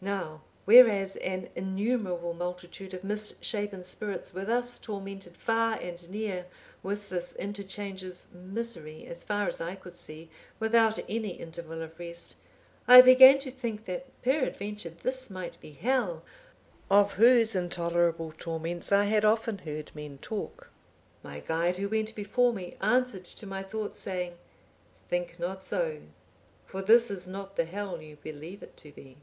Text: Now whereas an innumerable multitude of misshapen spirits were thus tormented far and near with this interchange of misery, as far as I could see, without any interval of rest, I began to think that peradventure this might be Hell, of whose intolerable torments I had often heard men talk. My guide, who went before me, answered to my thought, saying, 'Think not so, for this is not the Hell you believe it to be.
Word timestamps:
Now 0.00 0.42
whereas 0.64 1.16
an 1.16 1.48
innumerable 1.56 2.32
multitude 2.32 2.94
of 2.94 3.02
misshapen 3.02 3.82
spirits 3.82 4.32
were 4.32 4.44
thus 4.44 4.78
tormented 4.78 5.36
far 5.36 5.72
and 5.76 6.08
near 6.08 6.46
with 6.84 7.08
this 7.08 7.34
interchange 7.34 8.04
of 8.04 8.20
misery, 8.32 9.06
as 9.08 9.24
far 9.24 9.48
as 9.48 9.60
I 9.60 9.74
could 9.74 9.94
see, 9.96 10.30
without 10.60 11.00
any 11.08 11.30
interval 11.30 11.82
of 11.82 11.98
rest, 11.98 12.36
I 12.86 13.00
began 13.00 13.38
to 13.38 13.50
think 13.50 13.86
that 13.86 14.06
peradventure 14.22 14.90
this 14.90 15.30
might 15.30 15.60
be 15.60 15.72
Hell, 15.72 16.22
of 16.88 17.14
whose 17.14 17.56
intolerable 17.56 18.32
torments 18.38 18.92
I 18.92 19.06
had 19.06 19.24
often 19.24 19.58
heard 19.58 19.90
men 19.96 20.18
talk. 20.18 20.70
My 21.24 21.40
guide, 21.40 21.78
who 21.78 21.88
went 21.88 22.14
before 22.14 22.52
me, 22.52 22.76
answered 22.80 23.24
to 23.24 23.46
my 23.48 23.64
thought, 23.64 23.96
saying, 23.96 24.34
'Think 25.08 25.40
not 25.40 25.64
so, 25.64 26.02
for 26.66 26.82
this 26.82 27.10
is 27.10 27.26
not 27.26 27.56
the 27.56 27.64
Hell 27.64 28.00
you 28.00 28.14
believe 28.22 28.62
it 28.62 28.76
to 28.76 28.92
be. 28.92 29.16